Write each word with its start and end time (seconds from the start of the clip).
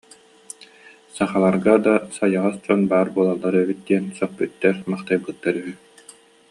Сахаларга 1.15 1.75
да 1.85 1.93
сайаҕас 2.15 2.55
дьон 2.63 2.81
баар 2.91 3.07
буолаллар 3.15 3.55
эбит 3.63 3.79
диэн 3.87 4.05
сөхпүттэр-махтайбыттар 4.17 5.55
үһү 5.61 5.73